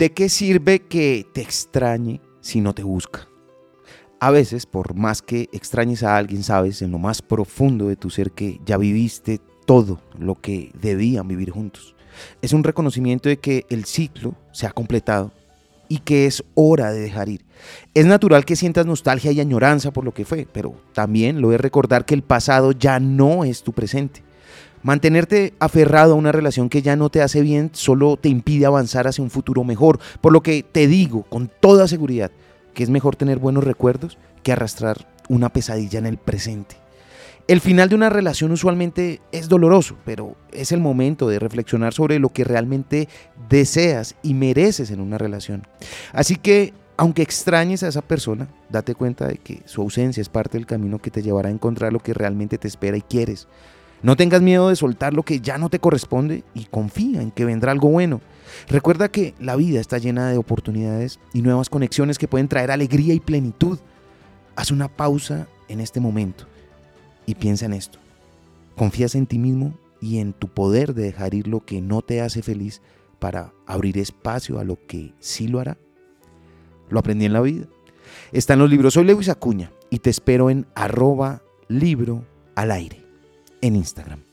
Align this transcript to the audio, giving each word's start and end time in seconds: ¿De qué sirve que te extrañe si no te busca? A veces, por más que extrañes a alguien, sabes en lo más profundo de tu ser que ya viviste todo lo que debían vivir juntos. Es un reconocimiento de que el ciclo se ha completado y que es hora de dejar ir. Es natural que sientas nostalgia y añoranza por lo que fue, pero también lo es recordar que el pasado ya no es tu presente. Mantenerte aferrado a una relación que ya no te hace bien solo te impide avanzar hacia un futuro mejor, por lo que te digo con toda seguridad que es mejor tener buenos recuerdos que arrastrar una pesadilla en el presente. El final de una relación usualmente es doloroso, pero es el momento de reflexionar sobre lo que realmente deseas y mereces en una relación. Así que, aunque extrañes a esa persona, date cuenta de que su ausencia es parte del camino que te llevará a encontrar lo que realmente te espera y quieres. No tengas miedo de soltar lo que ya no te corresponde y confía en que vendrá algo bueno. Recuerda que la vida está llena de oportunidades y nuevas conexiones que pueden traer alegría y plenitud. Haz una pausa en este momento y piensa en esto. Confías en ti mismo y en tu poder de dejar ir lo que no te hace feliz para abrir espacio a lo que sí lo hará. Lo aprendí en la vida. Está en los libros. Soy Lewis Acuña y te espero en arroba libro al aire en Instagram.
¿De 0.00 0.12
qué 0.12 0.30
sirve 0.30 0.80
que 0.80 1.26
te 1.34 1.42
extrañe 1.42 2.22
si 2.40 2.62
no 2.62 2.72
te 2.72 2.82
busca? 2.82 3.28
A 4.18 4.30
veces, 4.30 4.64
por 4.64 4.94
más 4.94 5.20
que 5.20 5.50
extrañes 5.52 6.02
a 6.02 6.16
alguien, 6.16 6.42
sabes 6.42 6.80
en 6.80 6.90
lo 6.90 6.98
más 6.98 7.20
profundo 7.20 7.86
de 7.86 7.96
tu 7.96 8.08
ser 8.08 8.30
que 8.30 8.58
ya 8.64 8.78
viviste 8.78 9.42
todo 9.66 10.00
lo 10.18 10.40
que 10.40 10.72
debían 10.80 11.28
vivir 11.28 11.50
juntos. 11.50 11.94
Es 12.40 12.54
un 12.54 12.64
reconocimiento 12.64 13.28
de 13.28 13.40
que 13.40 13.66
el 13.68 13.84
ciclo 13.84 14.36
se 14.52 14.66
ha 14.66 14.70
completado 14.70 15.32
y 15.86 15.98
que 15.98 16.24
es 16.24 16.42
hora 16.54 16.92
de 16.92 17.00
dejar 17.00 17.28
ir. 17.28 17.44
Es 17.92 18.06
natural 18.06 18.46
que 18.46 18.56
sientas 18.56 18.86
nostalgia 18.86 19.32
y 19.32 19.40
añoranza 19.40 19.90
por 19.90 20.06
lo 20.06 20.14
que 20.14 20.24
fue, 20.24 20.48
pero 20.50 20.80
también 20.94 21.42
lo 21.42 21.52
es 21.52 21.60
recordar 21.60 22.06
que 22.06 22.14
el 22.14 22.22
pasado 22.22 22.72
ya 22.72 23.00
no 23.00 23.44
es 23.44 23.62
tu 23.62 23.74
presente. 23.74 24.22
Mantenerte 24.82 25.54
aferrado 25.58 26.12
a 26.12 26.16
una 26.16 26.32
relación 26.32 26.68
que 26.68 26.82
ya 26.82 26.96
no 26.96 27.10
te 27.10 27.22
hace 27.22 27.42
bien 27.42 27.70
solo 27.74 28.16
te 28.16 28.28
impide 28.28 28.66
avanzar 28.66 29.06
hacia 29.06 29.22
un 29.22 29.30
futuro 29.30 29.62
mejor, 29.62 29.98
por 30.20 30.32
lo 30.32 30.42
que 30.42 30.62
te 30.62 30.86
digo 30.86 31.24
con 31.24 31.50
toda 31.60 31.86
seguridad 31.86 32.30
que 32.74 32.82
es 32.82 32.90
mejor 32.90 33.16
tener 33.16 33.38
buenos 33.38 33.64
recuerdos 33.64 34.16
que 34.42 34.52
arrastrar 34.52 35.06
una 35.28 35.50
pesadilla 35.50 35.98
en 35.98 36.06
el 36.06 36.18
presente. 36.18 36.76
El 37.46 37.60
final 37.60 37.88
de 37.88 37.96
una 37.96 38.10
relación 38.10 38.52
usualmente 38.52 39.20
es 39.32 39.48
doloroso, 39.48 39.96
pero 40.04 40.36
es 40.52 40.70
el 40.72 40.80
momento 40.80 41.28
de 41.28 41.40
reflexionar 41.40 41.92
sobre 41.92 42.18
lo 42.18 42.28
que 42.28 42.44
realmente 42.44 43.08
deseas 43.48 44.14
y 44.22 44.34
mereces 44.34 44.90
en 44.90 45.00
una 45.00 45.18
relación. 45.18 45.66
Así 46.12 46.36
que, 46.36 46.72
aunque 46.96 47.22
extrañes 47.22 47.82
a 47.82 47.88
esa 47.88 48.02
persona, 48.02 48.48
date 48.68 48.94
cuenta 48.94 49.26
de 49.26 49.38
que 49.38 49.62
su 49.64 49.82
ausencia 49.82 50.20
es 50.20 50.28
parte 50.28 50.58
del 50.58 50.66
camino 50.66 51.00
que 51.00 51.10
te 51.10 51.22
llevará 51.22 51.48
a 51.48 51.52
encontrar 51.52 51.92
lo 51.92 51.98
que 51.98 52.14
realmente 52.14 52.56
te 52.56 52.68
espera 52.68 52.96
y 52.96 53.02
quieres. 53.02 53.48
No 54.02 54.16
tengas 54.16 54.40
miedo 54.40 54.70
de 54.70 54.76
soltar 54.76 55.12
lo 55.12 55.24
que 55.24 55.40
ya 55.40 55.58
no 55.58 55.68
te 55.68 55.78
corresponde 55.78 56.42
y 56.54 56.64
confía 56.64 57.20
en 57.20 57.30
que 57.30 57.44
vendrá 57.44 57.72
algo 57.72 57.90
bueno. 57.90 58.20
Recuerda 58.68 59.10
que 59.10 59.34
la 59.38 59.56
vida 59.56 59.78
está 59.78 59.98
llena 59.98 60.30
de 60.30 60.38
oportunidades 60.38 61.20
y 61.34 61.42
nuevas 61.42 61.68
conexiones 61.68 62.18
que 62.18 62.28
pueden 62.28 62.48
traer 62.48 62.70
alegría 62.70 63.12
y 63.12 63.20
plenitud. 63.20 63.78
Haz 64.56 64.70
una 64.70 64.88
pausa 64.88 65.48
en 65.68 65.80
este 65.80 66.00
momento 66.00 66.46
y 67.26 67.34
piensa 67.34 67.66
en 67.66 67.74
esto. 67.74 67.98
Confías 68.74 69.14
en 69.14 69.26
ti 69.26 69.38
mismo 69.38 69.74
y 70.00 70.18
en 70.18 70.32
tu 70.32 70.48
poder 70.48 70.94
de 70.94 71.02
dejar 71.02 71.34
ir 71.34 71.46
lo 71.46 71.66
que 71.66 71.82
no 71.82 72.00
te 72.00 72.22
hace 72.22 72.42
feliz 72.42 72.80
para 73.18 73.52
abrir 73.66 73.98
espacio 73.98 74.58
a 74.58 74.64
lo 74.64 74.78
que 74.86 75.12
sí 75.18 75.46
lo 75.46 75.60
hará. 75.60 75.76
Lo 76.88 77.00
aprendí 77.00 77.26
en 77.26 77.34
la 77.34 77.42
vida. 77.42 77.66
Está 78.32 78.54
en 78.54 78.60
los 78.60 78.70
libros. 78.70 78.94
Soy 78.94 79.04
Lewis 79.04 79.28
Acuña 79.28 79.70
y 79.90 79.98
te 79.98 80.08
espero 80.08 80.48
en 80.48 80.66
arroba 80.74 81.42
libro 81.68 82.24
al 82.56 82.70
aire 82.70 83.09
en 83.60 83.76
Instagram. 83.76 84.29